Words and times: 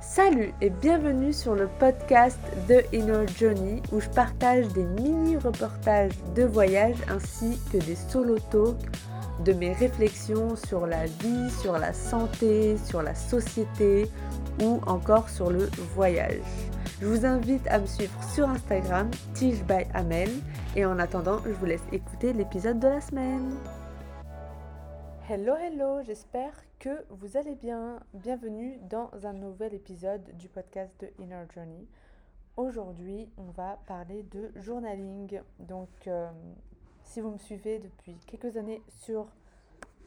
Salut 0.00 0.54
et 0.62 0.70
bienvenue 0.70 1.32
sur 1.32 1.54
le 1.54 1.68
podcast 1.78 2.38
The 2.68 2.90
Inner 2.94 3.26
Journey 3.38 3.82
où 3.92 4.00
je 4.00 4.08
partage 4.08 4.66
des 4.68 4.84
mini-reportages 4.84 6.12
de 6.34 6.44
voyage 6.44 6.96
ainsi 7.08 7.58
que 7.70 7.76
des 7.76 7.96
solo 7.96 8.38
talks 8.50 8.90
de 9.44 9.52
mes 9.52 9.74
réflexions 9.74 10.56
sur 10.56 10.86
la 10.86 11.04
vie, 11.04 11.50
sur 11.60 11.78
la 11.78 11.92
santé, 11.92 12.78
sur 12.78 13.02
la 13.02 13.14
société 13.14 14.10
ou 14.62 14.80
encore 14.86 15.28
sur 15.28 15.50
le 15.50 15.68
voyage. 15.94 16.40
Je 17.00 17.06
vous 17.06 17.26
invite 17.26 17.66
à 17.68 17.78
me 17.78 17.86
suivre 17.86 18.22
sur 18.32 18.48
Instagram, 18.48 19.10
Tige 19.34 19.62
by 19.64 19.84
et 20.76 20.86
en 20.86 20.98
attendant, 20.98 21.40
je 21.44 21.52
vous 21.52 21.66
laisse 21.66 21.84
écouter 21.92 22.32
l'épisode 22.32 22.80
de 22.80 22.88
la 22.88 23.00
semaine. 23.02 23.54
Hello, 25.28 25.54
hello, 25.56 26.02
j'espère 26.06 26.52
que 26.80 27.04
vous 27.10 27.36
allez 27.36 27.54
bien. 27.56 28.00
Bienvenue 28.14 28.78
dans 28.88 29.10
un 29.24 29.34
nouvel 29.34 29.74
épisode 29.74 30.34
du 30.38 30.48
podcast 30.48 30.90
de 30.98 31.12
Inner 31.22 31.44
Journey. 31.54 31.86
Aujourd'hui, 32.56 33.28
on 33.36 33.50
va 33.50 33.78
parler 33.86 34.22
de 34.22 34.50
journaling. 34.56 35.42
Donc, 35.58 35.90
euh, 36.06 36.30
si 37.02 37.20
vous 37.20 37.32
me 37.32 37.36
suivez 37.36 37.80
depuis 37.80 38.16
quelques 38.26 38.56
années 38.56 38.82
sur 38.88 39.26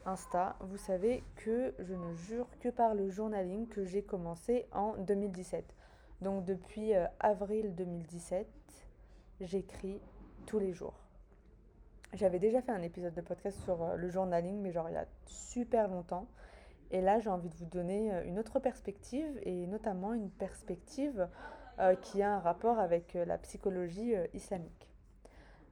Insta, 0.07 0.55
vous 0.61 0.77
savez 0.77 1.23
que 1.35 1.75
je 1.77 1.93
ne 1.93 2.15
jure 2.15 2.47
que 2.59 2.69
par 2.69 2.95
le 2.95 3.07
journaling 3.07 3.67
que 3.67 3.85
j'ai 3.85 4.01
commencé 4.01 4.65
en 4.71 4.97
2017. 4.97 5.63
Donc, 6.21 6.43
depuis 6.43 6.95
euh, 6.95 7.05
avril 7.19 7.75
2017, 7.75 8.47
j'écris 9.41 10.01
tous 10.47 10.57
les 10.57 10.73
jours. 10.73 10.95
J'avais 12.13 12.39
déjà 12.39 12.63
fait 12.63 12.71
un 12.71 12.81
épisode 12.81 13.13
de 13.13 13.21
podcast 13.21 13.59
sur 13.63 13.83
euh, 13.83 13.95
le 13.95 14.09
journaling, 14.09 14.59
mais 14.59 14.71
genre 14.71 14.89
il 14.89 14.93
y 14.93 14.97
a 14.97 15.05
super 15.27 15.87
longtemps. 15.87 16.25
Et 16.93 17.01
là, 17.01 17.19
j'ai 17.19 17.29
envie 17.29 17.49
de 17.49 17.55
vous 17.55 17.65
donner 17.65 18.13
euh, 18.13 18.23
une 18.23 18.39
autre 18.39 18.59
perspective, 18.59 19.37
et 19.43 19.67
notamment 19.67 20.13
une 20.13 20.29
perspective 20.29 21.27
euh, 21.79 21.95
qui 21.95 22.21
a 22.21 22.33
un 22.35 22.39
rapport 22.39 22.79
avec 22.79 23.15
la 23.15 23.37
psychologie 23.37 24.13
islamique. 24.33 24.89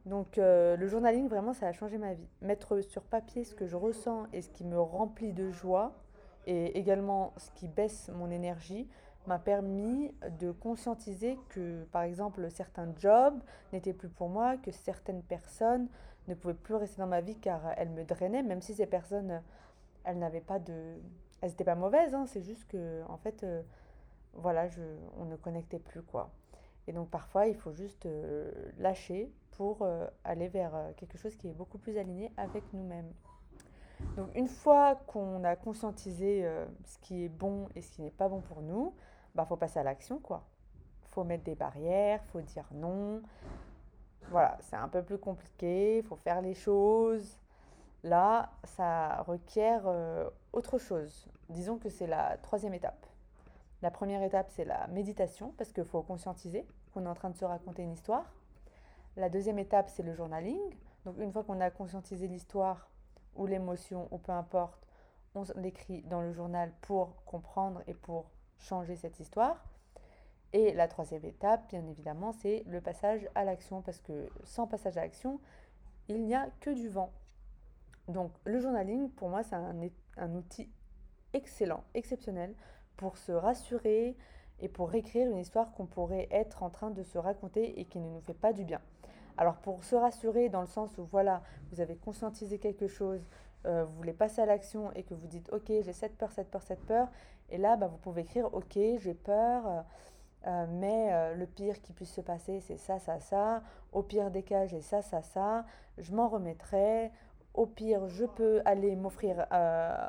Donc 0.08 0.38
le 0.38 0.88
journaling, 0.88 1.28
vraiment, 1.30 1.54
ça 1.54 1.68
a 1.68 1.74
changé 1.74 2.00
ma 2.00 2.16
vie. 2.16 2.28
Mettre 2.42 2.82
sur 2.82 3.04
papier 3.04 3.44
ce 3.44 3.54
que 3.54 3.68
je 3.68 3.76
ressens 3.76 4.26
et 4.34 4.42
ce 4.42 4.50
qui 4.50 4.66
me 4.66 4.80
remplit 4.80 5.32
de 5.32 5.52
joie, 5.52 5.94
et 6.48 6.78
également 6.78 7.34
ce 7.38 7.52
qui 7.52 7.68
baisse 7.68 8.10
mon 8.10 8.32
énergie, 8.32 8.90
m'a 9.28 9.40
permis 9.40 10.14
de 10.40 10.52
conscientiser 10.52 11.38
que, 11.50 11.84
par 11.92 12.04
exemple, 12.04 12.50
certains 12.50 12.92
jobs 12.98 13.40
n'étaient 13.72 13.94
plus 13.94 14.10
pour 14.10 14.30
moi, 14.30 14.58
que 14.58 14.72
certaines 14.72 15.22
personnes 15.22 15.88
ne 16.28 16.34
pouvaient 16.34 16.54
plus 16.54 16.76
rester 16.76 17.00
dans 17.02 17.08
ma 17.08 17.22
vie 17.22 17.36
car 17.36 17.62
elles 17.78 17.90
me 17.90 18.04
drainaient, 18.04 18.44
même 18.44 18.62
si 18.62 18.74
ces 18.74 18.86
personnes, 18.86 19.42
elles 20.04 20.20
n'avaient 20.20 20.42
pas 20.42 20.60
de... 20.60 20.96
Elles 21.42 21.50
n'étaient 21.50 21.64
pas 21.64 21.76
mauvaises, 21.76 22.14
hein, 22.14 22.26
c'est 22.28 22.42
juste 22.42 22.68
que, 22.68 23.04
en 23.08 23.18
fait, 23.18 23.44
euh, 23.44 23.62
voilà, 24.34 24.68
je, 24.68 24.82
on 25.18 25.26
ne 25.26 25.36
connectait 25.36 25.80
plus, 25.80 26.02
quoi. 26.04 26.30
Et 26.88 26.94
donc, 26.94 27.10
parfois, 27.10 27.48
il 27.48 27.56
faut 27.56 27.74
juste 27.74 28.06
euh, 28.06 28.52
lâcher 28.78 29.32
pour 29.52 29.82
euh, 29.82 30.06
aller 30.24 30.48
vers 30.48 30.72
quelque 30.98 31.18
chose 31.18 31.36
qui 31.36 31.48
est 31.48 31.54
beaucoup 31.54 31.78
plus 31.78 31.98
aligné 31.98 32.32
avec 32.38 32.64
nous-mêmes. 32.74 33.12
Donc, 34.16 34.30
une 34.36 34.48
fois 34.48 34.96
qu'on 35.08 35.44
a 35.44 35.56
conscientisé 35.56 36.44
ce 36.86 36.98
qui 37.00 37.24
est 37.26 37.30
bon 37.30 37.68
et 37.76 37.82
ce 37.82 37.92
qui 37.92 38.02
n'est 38.02 38.10
pas 38.10 38.28
bon 38.28 38.42
pour 38.42 38.62
nous, 38.62 38.96
bah, 39.36 39.46
faut 39.46 39.58
passer 39.58 39.80
à 39.80 39.84
l'action, 39.84 40.20
quoi. 40.20 40.44
faut 41.04 41.24
mettre 41.24 41.44
des 41.44 41.54
barrières, 41.54 42.24
faut 42.26 42.42
dire 42.42 42.68
non, 42.74 43.22
voilà, 44.30 44.58
c'est 44.62 44.76
un 44.76 44.88
peu 44.88 45.04
plus 45.04 45.18
compliqué, 45.18 46.02
faut 46.04 46.16
faire 46.16 46.42
les 46.42 46.54
choses. 46.54 47.41
Là, 48.04 48.50
ça 48.64 49.22
requiert 49.24 49.84
euh, 49.86 50.30
autre 50.54 50.80
chose. 50.80 51.28
Disons 51.50 51.78
que 51.78 51.90
c'est 51.90 52.08
la 52.08 52.38
troisième 52.38 52.74
étape. 52.74 53.06
La 53.82 53.92
première 53.92 54.24
étape, 54.24 54.50
c'est 54.50 54.66
la 54.66 54.88
méditation, 54.88 55.54
parce 55.58 55.72
qu'il 55.72 55.86
faut 55.86 56.02
conscientiser 56.02 56.66
qu'on 56.94 57.06
est 57.06 57.10
en 57.10 57.14
train 57.14 57.30
de 57.30 57.38
se 57.38 57.46
raconter 57.46 57.84
une 57.84 57.94
histoire. 57.94 58.26
La 59.18 59.30
deuxième 59.30 59.60
étape, 59.60 59.90
c'est 59.90 60.04
le 60.04 60.14
journaling. 60.14 60.60
Donc 61.06 61.18
une 61.18 61.32
fois 61.32 61.44
qu'on 61.44 61.60
a 61.60 61.70
conscientisé 61.70 62.28
l'histoire 62.28 62.90
ou 63.36 63.46
l'émotion, 63.46 64.08
ou 64.12 64.18
peu 64.18 64.32
importe, 64.32 64.88
on 65.36 65.44
l'écrit 65.56 66.02
dans 66.04 66.22
le 66.22 66.32
journal 66.32 66.72
pour 66.82 67.24
comprendre 67.26 67.82
et 67.88 67.94
pour 67.94 68.30
changer 68.60 68.96
cette 68.96 69.20
histoire. 69.20 69.64
Et 70.54 70.74
la 70.74 70.88
troisième 70.88 71.24
étape, 71.26 71.70
bien 71.70 71.86
évidemment, 71.88 72.34
c'est 72.34 72.64
le 72.68 72.82
passage 72.82 73.28
à 73.36 73.46
l'action, 73.46 73.82
parce 73.82 74.00
que 74.00 74.30
sans 74.44 74.68
passage 74.68 74.98
à 74.98 75.02
l'action, 75.02 75.40
il 76.08 76.26
n'y 76.26 76.36
a 76.36 76.50
que 76.60 76.72
du 76.72 76.90
vent. 76.90 77.12
Donc 78.08 78.32
le 78.46 78.60
journaling, 78.60 79.10
pour 79.10 79.30
moi, 79.30 79.44
c'est 79.44 79.56
un, 79.56 80.36
outil 80.36 80.70
excellent, 81.34 81.84
exceptionnel, 81.94 82.54
pour 82.98 83.18
se 83.18 83.32
rassurer 83.32 84.16
et 84.60 84.68
pour 84.68 84.90
réécrire 84.90 85.30
une 85.30 85.38
histoire 85.38 85.72
qu'on 85.72 85.86
pourrait 85.86 86.28
être 86.32 86.64
en 86.64 86.70
train 86.70 86.92
de 86.92 87.04
se 87.04 87.18
raconter 87.18 87.80
et 87.80 87.86
qui 87.86 88.00
ne 88.00 88.10
nous 88.10 88.22
fait 88.22 88.34
pas 88.34 88.54
du 88.54 88.64
bien. 88.64 88.82
Alors 89.38 89.56
pour 89.56 89.84
se 89.84 89.96
rassurer 89.96 90.50
dans 90.50 90.62
le 90.62 90.68
sens 90.68 90.98
où, 90.98 91.06
voilà, 91.06 91.42
vous 91.72 91.82
avez 91.82 91.96
conscientisé 91.96 92.60
quelque 92.60 92.88
chose, 92.88 93.26
euh, 93.66 93.86
vous 93.86 93.96
voulez 93.96 94.14
passer 94.14 94.42
à 94.42 94.46
l'action 94.46 94.92
et 94.94 95.04
que 95.04 95.14
vous 95.14 95.28
dites, 95.28 95.52
ok, 95.54 95.68
j'ai 95.68 95.94
cette 95.94 96.18
peur, 96.18 96.32
cette 96.32 96.52
peur, 96.52 96.62
cette 96.62 96.86
peur, 96.86 97.08
et 97.50 97.58
là, 97.58 97.76
bah, 97.76 97.88
vous 97.88 97.98
pouvez 97.98 98.22
écrire, 98.22 98.54
ok, 98.54 98.78
j'ai 98.98 99.14
peur. 99.14 99.86
Euh, 100.48 100.66
mais 100.70 101.10
euh, 101.14 101.36
le 101.36 101.46
pire 101.46 101.82
qui 101.82 101.94
puisse 101.94 102.14
se 102.14 102.22
passer, 102.22 102.62
c'est 102.62 102.78
ça, 102.78 102.98
ça, 102.98 103.20
ça. 103.20 103.62
Au 103.92 104.02
pire 104.02 104.32
des 104.32 104.42
cas, 104.42 104.66
j'ai 104.66 104.82
ça, 104.82 105.02
ça, 105.02 105.22
ça. 105.22 105.66
Je 105.98 106.14
m'en 106.14 106.30
remettrai. 106.30 107.12
Au 107.54 107.66
pire, 107.66 108.08
je 108.08 108.26
peux 108.26 108.62
aller 108.66 108.96
m'offrir 108.96 109.46
euh, 109.52 110.08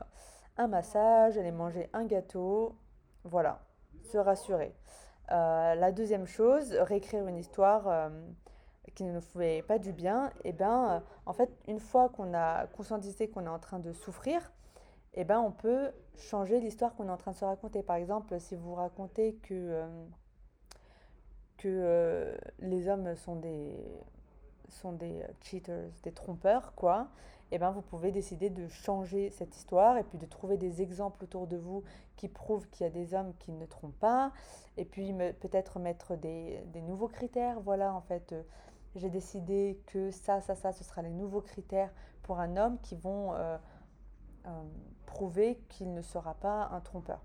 un 0.57 0.67
massage, 0.69 1.39
aller 1.39 1.53
manger 1.53 1.91
un 1.93 2.05
gâteau. 2.05 2.77
Voilà, 3.25 3.61
se 4.03 4.19
rassurer. 4.19 4.75
la 5.31 5.93
deuxième 5.93 6.27
chose, 6.27 6.75
réécrire 6.75 7.27
une 7.29 7.39
histoire 7.39 8.11
qui 8.95 9.05
ne 9.05 9.13
nous 9.13 9.21
fait 9.21 9.63
pas 9.67 9.79
du 9.79 9.93
bien. 9.93 10.29
Et 10.45 10.51
eh 10.51 10.53
ben, 10.53 11.03
en 11.27 11.33
fait, 11.33 11.51
une 11.69 11.79
fois 11.79 12.09
qu'on 12.09 12.35
a 12.35 12.67
conscientisé 12.67 13.29
qu'on 13.29 13.47
est 13.47 13.49
en 13.49 13.59
train 13.59 13.79
de 13.79 13.93
souffrir, 13.93 14.53
eh 15.15 15.25
ben, 15.25 15.41
on 15.41 15.53
peut 15.53 15.91
changer 16.17 16.61
l'histoire 16.61 16.95
qu'on 16.95 17.09
est 17.09 17.13
en 17.13 17.17
train 17.17 17.33
de 17.33 17.37
se 17.37 17.45
raconter. 17.45 17.83
Par 17.83 17.97
exemple, 17.97 18.39
si 18.41 18.57
vous 18.57 18.75
racontez 18.75 19.37
que 19.43 19.85
euh, 21.65 22.37
les 22.59 22.89
hommes 22.89 23.15
sont 23.15 23.37
des, 23.37 23.77
sont 24.73 24.93
des 24.93 25.23
cheaters, 25.43 25.91
des 26.03 26.13
trompeurs, 26.13 26.75
quoi, 26.75 27.09
et 27.51 27.57
eh 27.57 27.59
ben 27.59 27.71
vous 27.71 27.83
pouvez 27.83 28.13
décider 28.13 28.49
de 28.49 28.67
changer 28.67 29.29
cette 29.29 29.55
histoire 29.57 29.99
et 29.99 30.05
puis 30.05 30.17
de 30.17 30.25
trouver 30.25 30.57
des 30.57 30.81
exemples 30.81 31.25
autour 31.25 31.47
de 31.47 31.59
vous 31.59 31.85
qui 32.17 32.29
prouvent 32.29 32.67
qu'il 32.71 32.85
y 32.85 32.87
a 32.87 32.91
des 32.91 33.13
hommes 33.13 33.35
qui 33.41 33.53
ne 33.53 33.67
trompent 33.67 33.99
pas, 33.99 34.33
et 34.79 34.87
puis 34.87 35.13
peut-être 35.13 35.79
mettre 35.79 36.17
des, 36.17 36.63
des, 36.73 36.81
nouveaux 36.81 37.09
critères. 37.09 37.61
Voilà, 37.61 37.93
en 37.93 38.01
fait, 38.01 38.33
euh, 38.33 38.43
j'ai 38.95 39.11
décidé 39.11 39.79
que 39.87 40.11
ça, 40.11 40.41
ça, 40.41 40.55
ça, 40.55 40.73
ce 40.73 40.83
sera 40.83 41.03
les 41.03 41.11
nouveaux 41.11 41.43
critères 41.43 41.93
pour 42.23 42.41
un 42.41 42.57
homme 42.57 42.79
qui 42.81 42.97
vont 42.97 43.35
euh, 43.35 43.59
prouver 45.05 45.59
qu'il 45.69 45.93
ne 45.93 46.01
sera 46.01 46.35
pas 46.35 46.69
un 46.73 46.81
trompeur. 46.81 47.21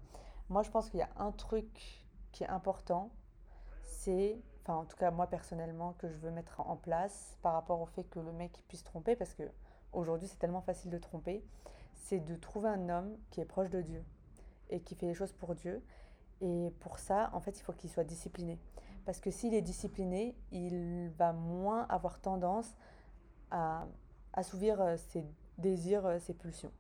Moi, 0.50 0.64
je 0.64 0.72
pense 0.72 0.90
qu'il 0.90 1.00
y 1.00 1.04
a 1.04 1.10
un 1.18 1.32
truc 1.32 2.06
qui 2.32 2.44
est 2.44 2.50
important, 2.50 3.12
c'est, 3.84 4.42
enfin 4.68 4.80
en 4.80 4.86
tout 4.86 4.98
cas 4.98 5.12
moi 5.12 5.28
personnellement, 5.28 5.94
que 5.94 6.10
je 6.10 6.18
veux 6.18 6.32
mettre 6.32 6.60
en 6.60 6.76
place 6.76 7.38
par 7.42 7.54
rapport 7.54 7.80
au 7.80 7.86
fait 7.86 8.04
que 8.10 8.20
le 8.20 8.34
mec 8.34 8.52
puisse 8.68 8.84
tromper, 8.84 9.16
parce 9.16 9.34
que 9.34 9.44
aujourd'hui 9.94 10.28
c'est 10.28 10.40
tellement 10.40 10.62
facile 10.62 10.92
de 10.92 10.98
tromper, 10.98 11.42
c'est 11.94 12.20
de 12.20 12.36
trouver 12.36 12.70
un 12.70 12.90
homme 12.90 13.18
qui 13.32 13.40
est 13.40 13.46
proche 13.46 13.70
de 13.70 13.82
Dieu 13.82 14.04
et 14.70 14.82
qui 14.82 14.96
fait 14.96 15.06
les 15.06 15.14
choses 15.14 15.32
pour 15.32 15.56
Dieu. 15.56 15.82
Et 16.42 16.72
pour 16.82 17.00
ça, 17.00 17.32
en 17.34 17.40
fait, 17.40 17.58
il 17.58 17.64
faut 17.64 17.74
qu'il 17.74 17.90
soit 17.90 18.04
discipliné. 18.04 18.60
Parce 19.06 19.20
que 19.20 19.32
s'il 19.32 19.56
est 19.56 19.62
discipliné, 19.62 20.36
il 20.52 21.10
va 21.18 21.34
moins 21.34 21.88
avoir 21.90 22.20
tendance 22.20 22.76
à 23.50 23.88
assouvir 24.34 24.80
euh, 24.82 24.98
ses 24.98 25.26
désirs, 25.58 26.06
euh, 26.06 26.20
ses 26.20 26.34
pulsions. 26.34 26.72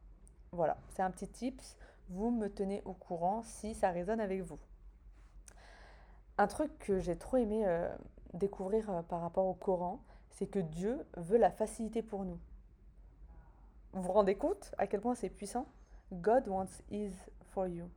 Voilà, 0.51 0.77
c'est 0.89 1.01
un 1.01 1.09
petit 1.09 1.27
tips. 1.27 1.75
Vous 2.09 2.29
me 2.29 2.49
tenez 2.49 2.83
au 2.85 2.93
courant 2.93 3.41
si 3.43 3.73
ça 3.73 3.89
résonne 3.89 4.19
avec 4.19 4.41
vous. 4.41 4.59
Un 6.37 6.47
truc 6.47 6.77
que 6.79 6.99
j'ai 6.99 7.15
trop 7.15 7.37
aimé 7.37 7.63
euh, 7.65 7.89
découvrir 8.33 8.89
euh, 8.89 9.01
par 9.01 9.21
rapport 9.21 9.47
au 9.47 9.53
Coran, 9.53 9.99
c'est 10.29 10.45
que 10.45 10.59
Dieu 10.59 11.05
veut 11.15 11.37
la 11.37 11.49
facilité 11.49 12.03
pour 12.03 12.25
nous. 12.25 12.39
Vous 13.93 14.03
vous 14.03 14.11
rendez 14.11 14.35
compte 14.35 14.73
à 14.77 14.85
quel 14.85 15.01
point 15.01 15.15
c'est 15.15 15.29
puissant? 15.29 15.65
God 16.13 16.47
wants 16.47 16.83
ease 16.91 17.17
for 17.51 17.67
you. 17.67 17.89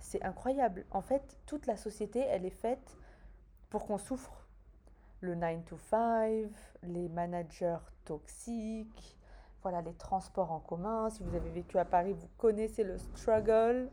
C'est 0.00 0.22
incroyable. 0.24 0.84
En 0.90 1.02
fait, 1.02 1.38
toute 1.46 1.66
la 1.66 1.76
société, 1.76 2.18
elle 2.18 2.44
est 2.44 2.50
faite 2.50 2.96
pour 3.70 3.86
qu'on 3.86 3.98
souffre. 3.98 4.44
Le 5.20 5.36
9 5.36 5.64
to 5.64 5.78
5, 5.78 6.48
les 6.82 7.08
managers 7.08 7.78
toxiques, 8.04 9.16
voilà, 9.62 9.80
les 9.82 9.94
transports 9.94 10.50
en 10.50 10.58
commun. 10.58 11.10
Si 11.10 11.22
vous 11.22 11.36
avez 11.36 11.50
vécu 11.50 11.78
à 11.78 11.84
Paris, 11.84 12.12
vous 12.12 12.28
connaissez 12.38 12.82
le 12.82 12.98
struggle. 12.98 13.88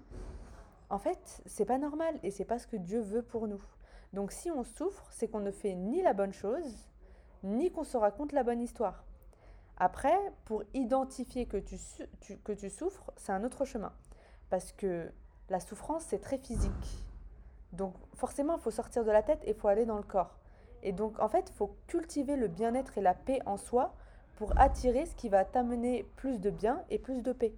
En 0.89 0.97
fait, 0.97 1.41
c'est 1.45 1.65
pas 1.65 1.77
normal 1.77 2.19
et 2.23 2.31
c'est 2.31 2.45
pas 2.45 2.59
ce 2.59 2.67
que 2.67 2.77
Dieu 2.77 2.99
veut 2.99 3.21
pour 3.21 3.47
nous. 3.47 3.61
Donc 4.13 4.31
si 4.31 4.49
on 4.49 4.63
souffre, 4.63 5.07
c'est 5.11 5.27
qu'on 5.27 5.39
ne 5.39 5.51
fait 5.51 5.75
ni 5.75 6.01
la 6.01 6.13
bonne 6.13 6.33
chose, 6.33 6.89
ni 7.43 7.71
qu'on 7.71 7.83
se 7.83 7.97
raconte 7.97 8.31
la 8.31 8.43
bonne 8.43 8.61
histoire. 8.61 9.03
Après, 9.77 10.17
pour 10.45 10.63
identifier 10.73 11.45
que 11.45 11.57
tu, 11.57 11.77
que 12.43 12.51
tu 12.51 12.69
souffres, 12.69 13.11
c'est 13.17 13.31
un 13.31 13.43
autre 13.43 13.65
chemin. 13.65 13.93
Parce 14.49 14.71
que 14.71 15.11
la 15.49 15.59
souffrance, 15.59 16.03
c'est 16.07 16.19
très 16.19 16.37
physique. 16.37 17.05
Donc 17.71 17.93
forcément, 18.15 18.57
il 18.57 18.61
faut 18.61 18.71
sortir 18.71 19.05
de 19.05 19.11
la 19.11 19.21
tête 19.21 19.41
et 19.43 19.51
il 19.51 19.55
faut 19.55 19.67
aller 19.67 19.85
dans 19.85 19.97
le 19.97 20.03
corps. 20.03 20.39
Et 20.81 20.91
donc 20.91 21.19
en 21.19 21.29
fait, 21.29 21.49
il 21.49 21.55
faut 21.55 21.75
cultiver 21.87 22.35
le 22.35 22.47
bien-être 22.47 22.97
et 22.97 23.01
la 23.01 23.13
paix 23.13 23.39
en 23.45 23.57
soi 23.57 23.93
pour 24.37 24.57
attirer 24.59 25.05
ce 25.05 25.15
qui 25.15 25.29
va 25.29 25.45
t'amener 25.45 26.03
plus 26.15 26.39
de 26.39 26.49
bien 26.49 26.83
et 26.89 26.97
plus 26.97 27.21
de 27.21 27.31
paix. 27.31 27.53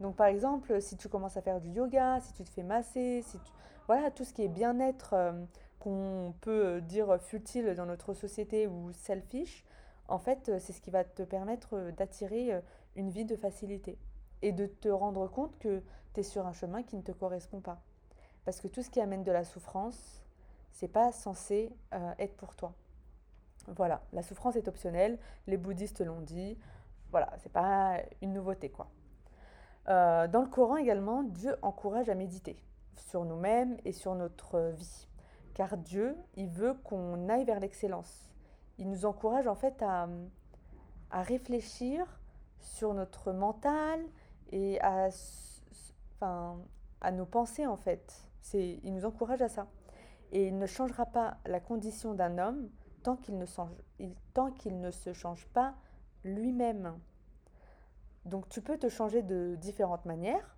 Donc 0.00 0.16
par 0.16 0.26
exemple, 0.26 0.80
si 0.80 0.96
tu 0.96 1.08
commences 1.08 1.36
à 1.36 1.42
faire 1.42 1.60
du 1.60 1.68
yoga, 1.68 2.20
si 2.20 2.32
tu 2.32 2.42
te 2.42 2.50
fais 2.50 2.62
masser, 2.62 3.22
si 3.22 3.38
voilà, 3.86 4.10
tout 4.10 4.24
ce 4.24 4.32
qui 4.32 4.42
est 4.42 4.48
bien-être 4.48 5.14
euh, 5.14 5.32
qu'on 5.80 6.32
peut 6.40 6.80
dire 6.80 7.20
futile 7.20 7.74
dans 7.74 7.86
notre 7.86 8.14
société 8.14 8.66
ou 8.66 8.92
selfish, 8.92 9.64
en 10.06 10.18
fait, 10.18 10.48
euh, 10.48 10.58
c'est 10.60 10.72
ce 10.72 10.80
qui 10.80 10.90
va 10.90 11.02
te 11.02 11.24
permettre 11.24 11.74
euh, 11.74 11.90
d'attirer 11.90 12.62
une 12.94 13.10
vie 13.10 13.24
de 13.24 13.34
facilité 13.34 13.98
et 14.42 14.52
de 14.52 14.66
te 14.66 14.88
rendre 14.88 15.26
compte 15.26 15.58
que 15.58 15.82
tu 16.14 16.20
es 16.20 16.22
sur 16.22 16.46
un 16.46 16.52
chemin 16.52 16.82
qui 16.82 16.96
ne 16.96 17.02
te 17.02 17.12
correspond 17.12 17.60
pas. 17.60 17.82
Parce 18.44 18.60
que 18.60 18.68
tout 18.68 18.82
ce 18.82 18.90
qui 18.90 19.00
amène 19.00 19.24
de 19.24 19.32
la 19.32 19.42
souffrance, 19.42 20.22
c'est 20.70 20.86
pas 20.86 21.10
censé 21.12 21.70
être 22.18 22.36
pour 22.36 22.54
toi. 22.54 22.72
Voilà, 23.66 24.02
la 24.12 24.22
souffrance 24.22 24.56
est 24.56 24.68
optionnelle, 24.68 25.18
les 25.48 25.56
bouddhistes 25.56 26.00
l'ont 26.00 26.22
dit. 26.22 26.56
Voilà, 27.10 27.32
c'est 27.38 27.52
pas 27.52 27.98
une 28.22 28.32
nouveauté 28.32 28.70
quoi. 28.70 28.88
Euh, 29.88 30.28
dans 30.28 30.42
le 30.42 30.48
Coran 30.48 30.76
également, 30.76 31.22
Dieu 31.22 31.56
encourage 31.62 32.08
à 32.08 32.14
méditer 32.14 32.56
sur 32.96 33.24
nous-mêmes 33.24 33.76
et 33.84 33.92
sur 33.92 34.14
notre 34.14 34.72
vie. 34.76 35.08
Car 35.54 35.76
Dieu, 35.76 36.16
il 36.36 36.48
veut 36.48 36.74
qu'on 36.84 37.28
aille 37.28 37.44
vers 37.44 37.60
l'excellence. 37.60 38.32
Il 38.78 38.88
nous 38.88 39.04
encourage 39.04 39.46
en 39.46 39.54
fait 39.54 39.82
à, 39.82 40.08
à 41.10 41.22
réfléchir 41.22 42.20
sur 42.58 42.94
notre 42.94 43.32
mental 43.32 44.00
et 44.52 44.80
à, 44.80 45.08
enfin, 46.14 46.58
à 47.00 47.10
nos 47.10 47.26
pensées 47.26 47.66
en 47.66 47.76
fait. 47.76 48.24
Il 48.54 48.94
nous 48.94 49.04
encourage 49.04 49.42
à 49.42 49.48
ça. 49.48 49.66
Et 50.32 50.46
il 50.46 50.58
ne 50.58 50.66
changera 50.66 51.06
pas 51.06 51.38
la 51.46 51.60
condition 51.60 52.14
d'un 52.14 52.38
homme 52.38 52.68
tant 53.02 53.16
qu'il 53.16 53.38
ne, 53.38 53.46
tant 54.34 54.50
qu'il 54.52 54.80
ne 54.80 54.90
se 54.90 55.12
change 55.12 55.46
pas 55.48 55.74
lui-même. 56.24 56.98
Donc 58.24 58.48
tu 58.48 58.60
peux 58.60 58.78
te 58.78 58.88
changer 58.88 59.22
de 59.22 59.56
différentes 59.56 60.04
manières, 60.04 60.56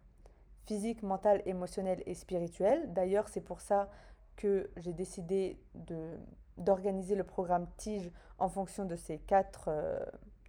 physique, 0.64 1.02
mentale, 1.02 1.42
émotionnelle 1.46 2.02
et 2.06 2.14
spirituelle. 2.14 2.92
D'ailleurs, 2.92 3.28
c'est 3.28 3.40
pour 3.40 3.60
ça 3.60 3.88
que 4.36 4.70
j'ai 4.76 4.92
décidé 4.92 5.58
d'organiser 6.56 7.14
le 7.14 7.24
programme 7.24 7.66
TIGE 7.76 8.10
en 8.38 8.48
fonction 8.48 8.84
de 8.84 8.96
ces 8.96 9.18
quatre 9.18 9.66
euh, 9.68 10.04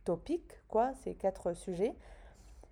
topics, 0.06 0.62
quoi, 0.68 0.94
ces 0.96 1.16
quatre 1.16 1.54
sujets. 1.54 1.96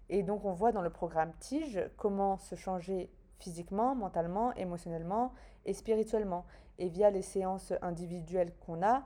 Et 0.09 0.23
donc 0.23 0.45
on 0.45 0.53
voit 0.53 0.71
dans 0.71 0.81
le 0.81 0.89
programme 0.89 1.31
TIGE 1.39 1.79
comment 1.97 2.37
se 2.37 2.55
changer 2.55 3.11
physiquement, 3.39 3.95
mentalement, 3.95 4.53
émotionnellement 4.55 5.33
et 5.65 5.73
spirituellement. 5.73 6.45
Et 6.79 6.89
via 6.89 7.09
les 7.09 7.21
séances 7.21 7.73
individuelles 7.81 8.53
qu'on 8.65 8.81
a, 8.81 9.03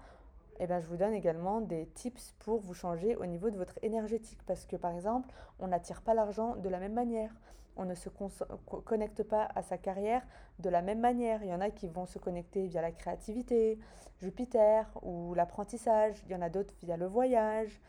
eh 0.59 0.67
ben, 0.67 0.79
je 0.79 0.87
vous 0.87 0.97
donne 0.97 1.13
également 1.13 1.61
des 1.61 1.87
tips 1.87 2.33
pour 2.39 2.59
vous 2.59 2.73
changer 2.73 3.15
au 3.15 3.25
niveau 3.25 3.49
de 3.49 3.57
votre 3.57 3.77
énergétique. 3.81 4.39
Parce 4.45 4.65
que 4.65 4.75
par 4.75 4.91
exemple, 4.93 5.29
on 5.59 5.67
n'attire 5.67 6.01
pas 6.01 6.13
l'argent 6.13 6.55
de 6.55 6.69
la 6.69 6.79
même 6.79 6.93
manière. 6.93 7.31
On 7.77 7.83
ne 7.83 7.93
se 7.93 8.07
connecte 8.09 9.23
pas 9.23 9.49
à 9.53 9.61
sa 9.61 9.77
carrière 9.77 10.25
de 10.59 10.69
la 10.69 10.81
même 10.81 11.01
manière. 11.01 11.43
Il 11.43 11.49
y 11.49 11.53
en 11.53 11.59
a 11.59 11.69
qui 11.69 11.89
vont 11.89 12.05
se 12.05 12.19
connecter 12.19 12.67
via 12.67 12.81
la 12.81 12.91
créativité, 12.91 13.79
Jupiter 14.21 14.89
ou 15.01 15.33
l'apprentissage. 15.33 16.23
Il 16.25 16.31
y 16.31 16.35
en 16.35 16.41
a 16.41 16.49
d'autres 16.49 16.73
via 16.81 16.95
le 16.95 17.05
voyage. 17.05 17.81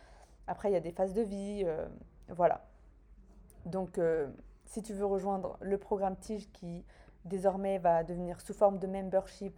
Après, 0.49 0.71
il 0.71 0.73
y 0.73 0.77
a 0.77 0.81
des 0.81 0.91
phases 0.91 1.15
de 1.15 1.23
vie. 1.23 1.63
Euh, 1.65 1.87
voilà. 2.29 2.67
Donc, 3.65 3.99
euh, 3.99 4.29
si 4.65 4.83
tu 4.83 4.93
veux 4.93 5.07
rejoindre 5.07 5.57
le 5.61 5.79
programme 5.79 6.17
Tige 6.17 6.51
qui 6.53 6.85
désormais 7.25 7.79
va 7.79 8.03
devenir 8.05 8.41
sous 8.41 8.55
forme 8.55 8.79
de 8.79 8.87
membership 8.87 9.55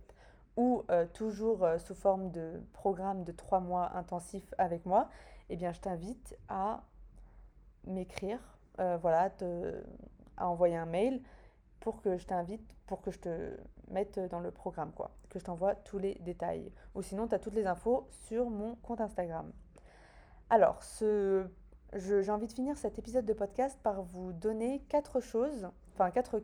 ou 0.58 0.82
euh, 0.90 1.06
toujours 1.14 1.62
euh, 1.62 1.78
sous 1.78 1.94
forme 1.94 2.32
de 2.32 2.60
programme 2.72 3.22
de 3.22 3.30
trois 3.30 3.60
mois 3.60 3.96
intensif 3.96 4.52
avec 4.58 4.84
moi, 4.86 5.08
eh 5.50 5.56
bien, 5.56 5.70
je 5.70 5.80
t'invite 5.80 6.36
à 6.48 6.82
m'écrire, 7.86 8.40
euh, 8.80 8.98
voilà, 9.00 9.30
à 10.36 10.48
envoyer 10.48 10.76
un 10.76 10.84
mail 10.84 11.22
pour 11.78 12.02
que 12.02 12.18
je 12.18 12.26
t'invite, 12.26 12.76
pour 12.86 13.00
que 13.02 13.12
je 13.12 13.20
te 13.20 13.56
mette 13.86 14.18
dans 14.18 14.40
le 14.40 14.50
programme, 14.50 14.90
quoi, 14.90 15.12
que 15.30 15.38
je 15.38 15.44
t'envoie 15.44 15.76
tous 15.76 15.98
les 15.98 16.16
détails. 16.16 16.72
Ou 16.96 17.02
sinon, 17.02 17.28
tu 17.28 17.36
as 17.36 17.38
toutes 17.38 17.54
les 17.54 17.68
infos 17.68 18.08
sur 18.10 18.50
mon 18.50 18.74
compte 18.82 19.00
Instagram. 19.00 19.52
Alors, 20.50 20.82
ce, 20.82 21.46
j'ai 21.92 22.32
envie 22.32 22.48
de 22.48 22.52
finir 22.52 22.76
cet 22.76 22.98
épisode 22.98 23.26
de 23.26 23.32
podcast 23.32 23.78
par 23.84 24.02
vous 24.02 24.32
donner 24.32 24.80
quatre 24.88 25.20
choses, 25.20 25.68
enfin 25.92 26.10
quatre 26.10 26.42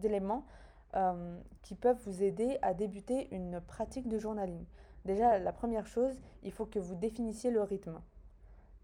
éléments 0.00 0.46
euh, 0.94 1.38
qui 1.62 1.74
peuvent 1.74 2.00
vous 2.04 2.22
aider 2.22 2.58
à 2.62 2.74
débuter 2.74 3.34
une 3.34 3.60
pratique 3.60 4.08
de 4.08 4.18
journaling. 4.18 4.64
Déjà, 5.04 5.38
la 5.38 5.52
première 5.52 5.86
chose, 5.86 6.14
il 6.42 6.52
faut 6.52 6.66
que 6.66 6.78
vous 6.78 6.94
définissiez 6.94 7.50
le 7.50 7.62
rythme. 7.62 8.00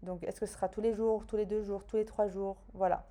Donc, 0.03 0.23
est-ce 0.23 0.39
que 0.39 0.45
ce 0.45 0.53
sera 0.53 0.69
tous 0.69 0.81
les 0.81 0.93
jours, 0.93 1.25
tous 1.25 1.37
les 1.37 1.45
deux 1.45 1.61
jours, 1.61 1.85
tous 1.85 1.97
les 1.97 2.05
trois 2.05 2.27
jours? 2.27 2.57
Voilà. 2.73 3.05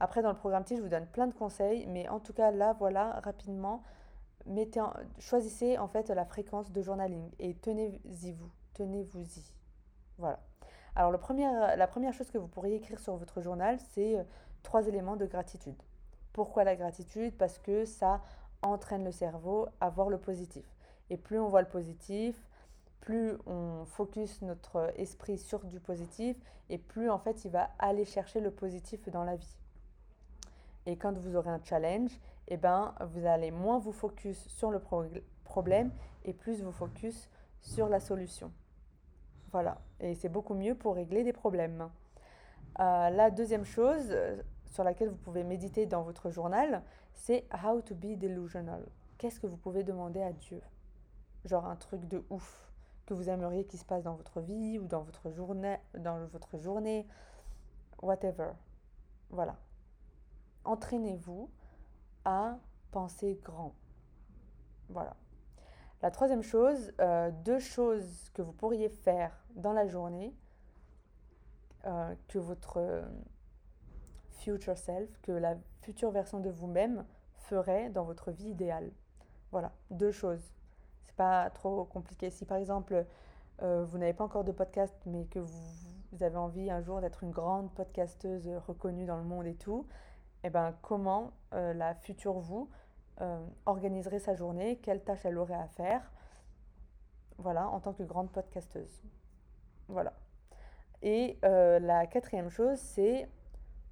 Après, 0.00 0.22
dans 0.22 0.30
le 0.30 0.36
programme 0.36 0.64
T, 0.64 0.76
je 0.76 0.82
vous 0.82 0.88
donne 0.88 1.06
plein 1.06 1.26
de 1.26 1.34
conseils, 1.34 1.86
mais 1.86 2.08
en 2.08 2.20
tout 2.20 2.32
cas, 2.32 2.50
là, 2.50 2.74
voilà, 2.74 3.20
rapidement, 3.20 3.82
mettez 4.46 4.80
choisissez 5.18 5.78
en 5.78 5.88
fait 5.88 6.10
la 6.10 6.24
fréquence 6.24 6.70
de 6.70 6.82
journaling 6.82 7.30
et 7.38 7.54
tenez-y 7.54 8.32
vous, 8.32 8.50
tenez-vous-y. 8.74 9.52
Voilà. 10.18 10.40
Alors, 10.96 11.10
le 11.10 11.18
premier, 11.18 11.44
la 11.76 11.86
première 11.86 12.12
chose 12.12 12.30
que 12.30 12.38
vous 12.38 12.48
pourriez 12.48 12.76
écrire 12.76 13.00
sur 13.00 13.16
votre 13.16 13.40
journal, 13.40 13.78
c'est 13.92 14.18
euh, 14.18 14.24
trois 14.62 14.86
éléments 14.86 15.16
de 15.16 15.26
gratitude. 15.26 15.80
Pourquoi 16.32 16.64
la 16.64 16.76
gratitude? 16.76 17.36
Parce 17.36 17.58
que 17.58 17.84
ça 17.84 18.20
entraîne 18.64 19.04
le 19.04 19.12
cerveau 19.12 19.68
à 19.80 19.90
voir 19.90 20.08
le 20.08 20.18
positif. 20.18 20.64
Et 21.10 21.16
plus 21.16 21.38
on 21.38 21.48
voit 21.48 21.62
le 21.62 21.68
positif, 21.68 22.36
plus 23.00 23.32
on 23.46 23.84
focus 23.84 24.40
notre 24.42 24.92
esprit 24.96 25.38
sur 25.38 25.64
du 25.64 25.78
positif 25.78 26.36
et 26.70 26.78
plus 26.78 27.10
en 27.10 27.18
fait 27.18 27.44
il 27.44 27.50
va 27.50 27.70
aller 27.78 28.04
chercher 28.04 28.40
le 28.40 28.50
positif 28.50 29.08
dans 29.10 29.24
la 29.24 29.36
vie. 29.36 29.56
Et 30.86 30.96
quand 30.96 31.16
vous 31.16 31.36
aurez 31.36 31.50
un 31.50 31.60
challenge, 31.62 32.18
eh 32.48 32.56
ben, 32.56 32.94
vous 33.12 33.26
allez 33.26 33.50
moins 33.50 33.78
vous 33.78 33.92
focus 33.92 34.46
sur 34.48 34.70
le 34.70 34.80
problème 35.44 35.90
et 36.24 36.32
plus 36.32 36.62
vous 36.62 36.72
focus 36.72 37.30
sur 37.60 37.88
la 37.88 38.00
solution. 38.00 38.52
Voilà, 39.52 39.78
et 40.00 40.14
c'est 40.14 40.28
beaucoup 40.28 40.54
mieux 40.54 40.74
pour 40.74 40.94
régler 40.94 41.22
des 41.22 41.32
problèmes. 41.32 41.88
Euh, 42.80 43.10
la 43.10 43.30
deuxième 43.30 43.64
chose, 43.64 44.14
sur 44.66 44.84
laquelle 44.84 45.08
vous 45.08 45.16
pouvez 45.16 45.44
méditer 45.44 45.86
dans 45.86 46.02
votre 46.02 46.30
journal, 46.30 46.82
c'est 47.14 47.46
How 47.64 47.80
to 47.82 47.94
be 47.94 48.18
delusional. 48.18 48.84
Qu'est-ce 49.18 49.40
que 49.40 49.46
vous 49.46 49.56
pouvez 49.56 49.82
demander 49.82 50.20
à 50.22 50.32
Dieu? 50.32 50.60
Genre 51.44 51.66
un 51.66 51.76
truc 51.76 52.06
de 52.08 52.24
ouf 52.30 52.70
que 53.06 53.14
vous 53.14 53.28
aimeriez 53.28 53.64
qu'il 53.64 53.78
se 53.78 53.84
passe 53.84 54.02
dans 54.02 54.14
votre 54.14 54.40
vie 54.40 54.78
ou 54.78 54.86
dans 54.86 55.02
votre 55.02 55.30
journée, 55.30 55.78
dans 55.96 56.26
votre 56.26 56.58
journée, 56.58 57.06
whatever. 58.02 58.52
Voilà. 59.30 59.56
Entraînez-vous 60.64 61.50
à 62.24 62.58
penser 62.90 63.38
grand. 63.42 63.74
Voilà. 64.88 65.16
La 66.02 66.10
troisième 66.10 66.42
chose, 66.42 66.92
euh, 67.00 67.30
deux 67.44 67.58
choses 67.58 68.30
que 68.34 68.42
vous 68.42 68.52
pourriez 68.52 68.88
faire 68.88 69.32
dans 69.54 69.72
la 69.72 69.86
journée 69.86 70.34
euh, 71.86 72.14
que 72.28 72.38
votre 72.38 73.04
future 74.34 74.76
self, 74.76 75.08
que 75.22 75.32
la 75.32 75.56
future 75.80 76.10
version 76.10 76.40
de 76.40 76.50
vous-même 76.50 77.04
ferait 77.36 77.90
dans 77.90 78.04
votre 78.04 78.30
vie 78.30 78.50
idéale. 78.50 78.90
Voilà, 79.50 79.72
deux 79.90 80.10
choses. 80.10 80.52
C'est 81.04 81.16
pas 81.16 81.50
trop 81.50 81.84
compliqué. 81.84 82.30
Si 82.30 82.44
par 82.44 82.56
exemple, 82.56 83.06
euh, 83.62 83.84
vous 83.84 83.98
n'avez 83.98 84.12
pas 84.12 84.24
encore 84.24 84.44
de 84.44 84.52
podcast, 84.52 84.94
mais 85.06 85.26
que 85.26 85.38
vous, 85.38 86.22
avez 86.22 86.36
envie 86.36 86.70
un 86.70 86.80
jour 86.80 87.00
d'être 87.00 87.24
une 87.24 87.32
grande 87.32 87.72
podcasteuse 87.74 88.48
reconnue 88.68 89.04
dans 89.04 89.16
le 89.16 89.24
monde 89.24 89.46
et 89.46 89.54
tout, 89.54 89.86
eh 90.44 90.50
ben, 90.50 90.72
comment 90.80 91.32
euh, 91.52 91.74
la 91.74 91.94
future 91.94 92.38
vous 92.38 92.68
euh, 93.20 93.44
organiserait 93.66 94.20
sa 94.20 94.34
journée, 94.34 94.76
quelles 94.76 95.02
tâches 95.02 95.24
elle 95.24 95.38
aurait 95.38 95.54
à 95.54 95.66
faire, 95.66 96.12
voilà, 97.38 97.68
en 97.68 97.80
tant 97.80 97.92
que 97.92 98.04
grande 98.04 98.30
podcasteuse. 98.30 99.02
Voilà. 99.88 100.12
Et 101.02 101.36
la 101.42 102.06
quatrième 102.06 102.48
chose, 102.48 102.78
c'est 102.78 103.28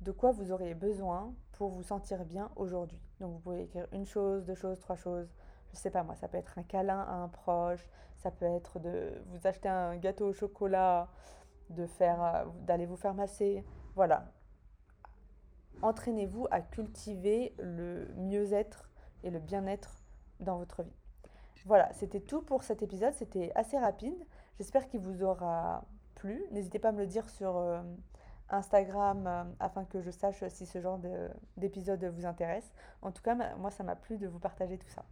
de 0.03 0.13
quoi 0.13 0.33
vous 0.33 0.51
auriez 0.53 0.75
besoin 0.75 1.33
pour 1.53 1.71
vous 1.71 1.83
sentir 1.83 2.25
bien 2.25 2.51
aujourd'hui. 2.57 3.01
Donc 3.21 3.33
vous 3.33 3.39
pouvez 3.39 3.63
écrire 3.63 3.87
une 3.93 4.07
chose, 4.07 4.45
deux 4.45 4.55
choses, 4.55 4.79
trois 4.81 4.97
choses. 4.97 5.33
Je 5.71 5.77
sais 5.77 5.91
pas 5.91 6.03
moi, 6.03 6.15
ça 6.17 6.29
peut 6.29 6.39
être 6.39 6.59
un 6.59 6.65
câlin 6.65 7.01
à 7.01 7.15
un 7.15 7.29
proche, 7.29 7.87
ça 8.17 8.31
peut 8.31 8.45
être 8.45 8.79
de 8.81 9.13
vous 9.27 9.47
acheter 9.47 9.69
un 9.69 9.97
gâteau 9.97 10.29
au 10.29 10.33
chocolat, 10.33 11.09
de 11.71 11.87
faire 11.87 12.23
euh, 12.23 12.45
d'aller 12.67 12.87
vous 12.87 12.97
faire 12.97 13.15
masser. 13.15 13.65
Voilà. 13.95 14.27
Entraînez-vous 15.83 16.47
à 16.51 16.61
cultiver 16.61 17.55
le 17.59 18.09
mieux-être 18.17 18.91
et 19.25 19.31
le 19.31 19.39
bien-être 19.39 20.03
dans 20.41 20.59
votre 20.59 20.83
vie. 20.83 20.97
Voilà, 21.65 21.93
c'était 21.93 22.21
tout 22.21 22.43
pour 22.43 22.65
cet 22.65 22.83
épisode. 22.83 23.15
C'était 23.15 23.53
assez 23.55 23.79
rapide. 23.79 24.27
J'espère 24.59 24.89
qu'il 24.89 25.01
vous 25.01 25.23
aura 25.23 25.85
plu. 26.17 26.45
N'hésitez 26.51 26.79
pas 26.79 26.89
à 26.89 26.93
me 26.93 26.99
le 26.99 27.07
dire 27.07 27.29
sur 27.31 27.57
euh, 27.57 27.81
Instagram 28.53 29.27
euh, 29.27 29.45
afin 29.59 29.85
que 29.85 30.01
je 30.01 30.11
sache 30.11 30.45
si 30.49 30.67
ce 30.67 30.81
genre 30.81 31.01
d'épisode 31.57 32.05
vous 32.05 32.27
intéresse. 32.27 32.73
En 33.01 33.11
tout 33.11 33.23
cas, 33.23 33.35
moi, 33.57 33.71
ça 33.71 33.83
m'a 33.83 33.97
plu 33.97 34.19
de 34.19 34.29
vous 34.29 34.39
partager 34.39 34.79
tout 34.79 34.91
ça. 34.91 35.05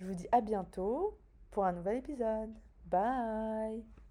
Je 0.00 0.06
vous 0.06 0.14
dis 0.14 0.28
à 0.32 0.40
bientôt 0.40 1.18
pour 1.50 1.64
un 1.64 1.72
nouvel 1.72 1.98
épisode. 1.98 2.52
Bye 2.86 4.03